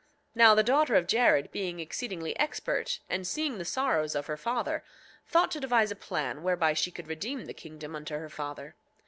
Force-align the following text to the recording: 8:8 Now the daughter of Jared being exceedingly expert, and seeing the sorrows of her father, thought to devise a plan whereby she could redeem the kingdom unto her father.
8:8 0.35 0.35
Now 0.35 0.55
the 0.55 0.63
daughter 0.63 0.95
of 0.95 1.05
Jared 1.05 1.51
being 1.51 1.79
exceedingly 1.79 2.35
expert, 2.39 3.01
and 3.07 3.27
seeing 3.27 3.59
the 3.59 3.63
sorrows 3.65 4.15
of 4.15 4.25
her 4.25 4.35
father, 4.35 4.83
thought 5.27 5.51
to 5.51 5.59
devise 5.59 5.91
a 5.91 5.95
plan 5.95 6.41
whereby 6.41 6.73
she 6.73 6.89
could 6.89 7.07
redeem 7.07 7.45
the 7.45 7.53
kingdom 7.53 7.95
unto 7.95 8.15
her 8.15 8.27
father. 8.29 8.73